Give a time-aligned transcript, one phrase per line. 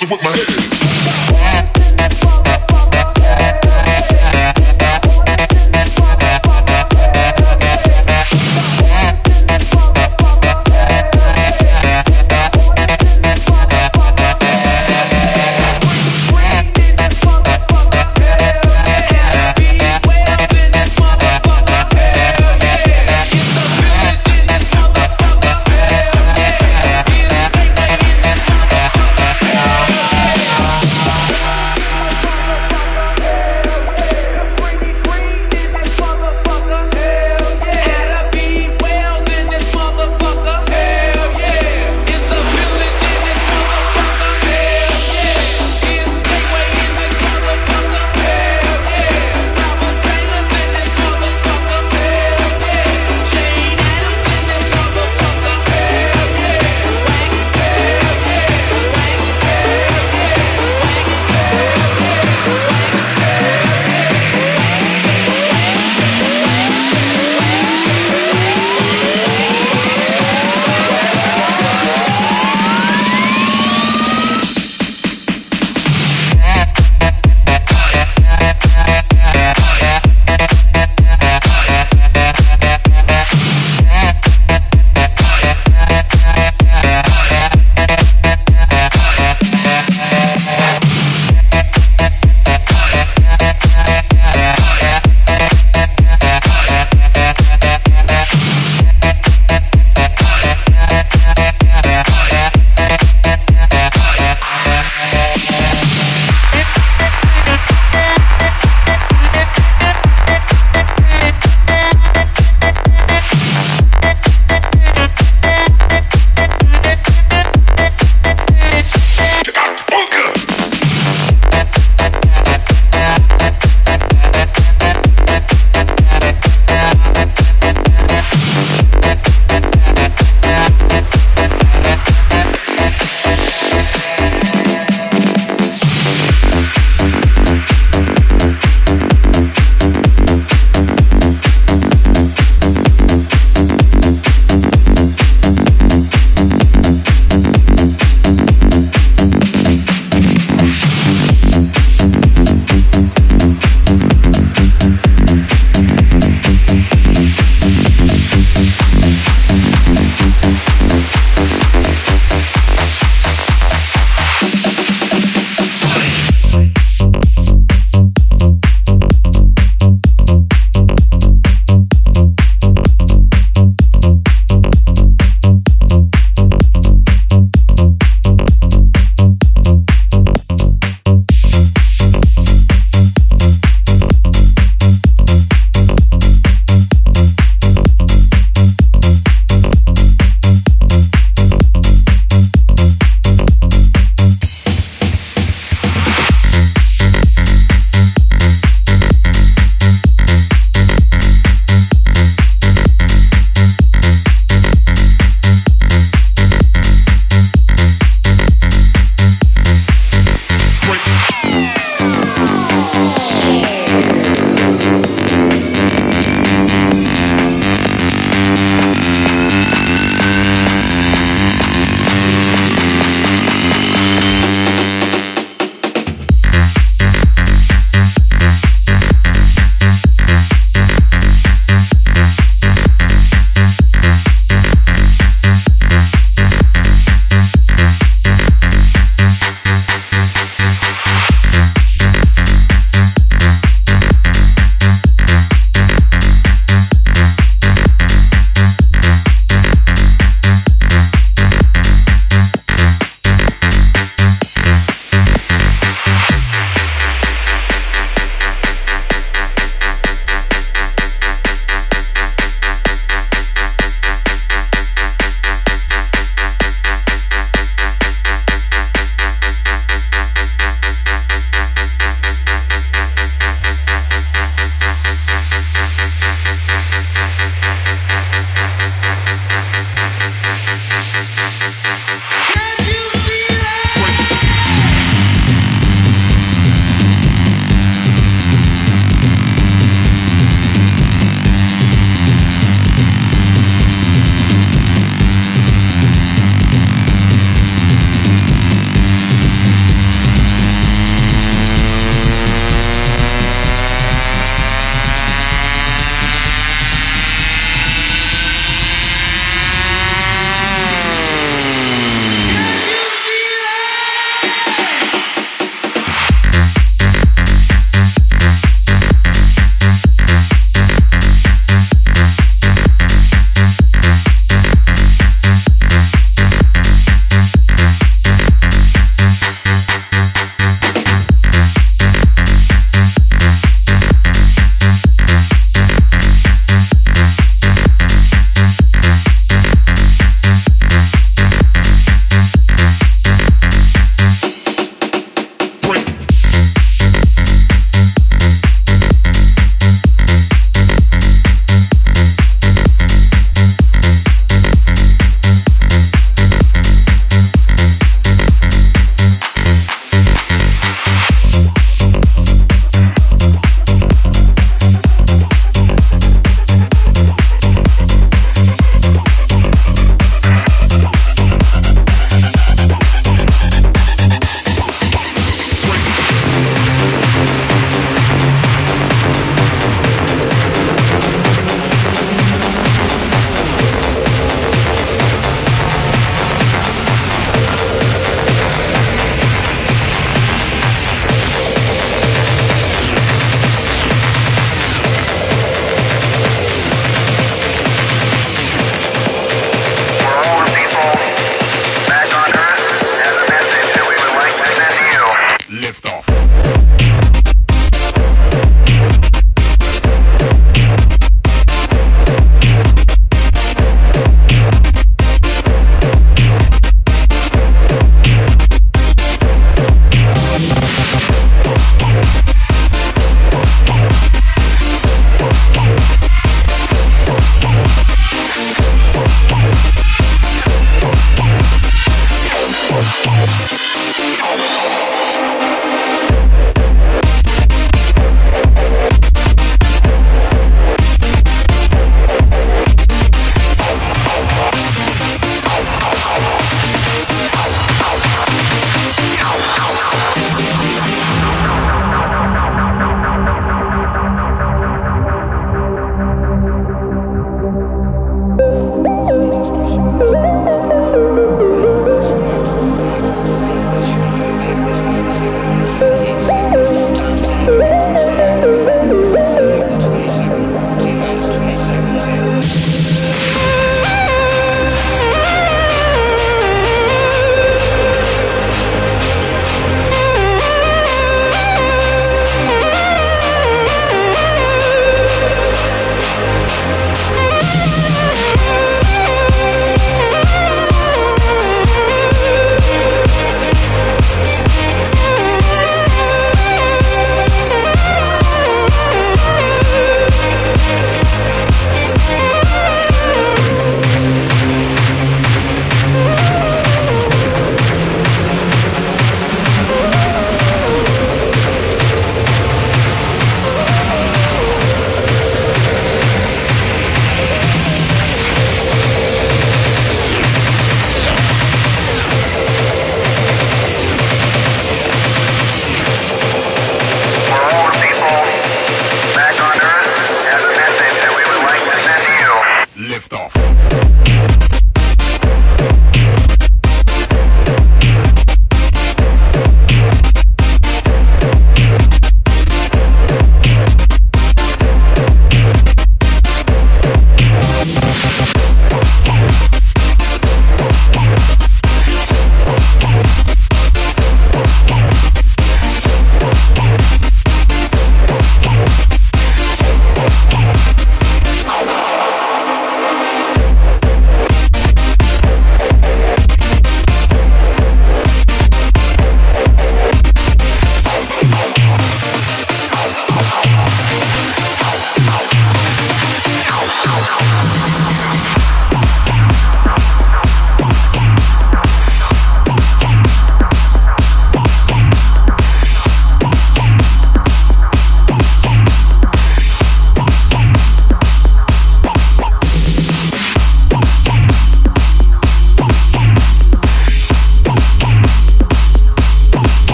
[0.00, 0.49] Messing with my head.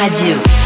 [0.00, 0.59] Radio.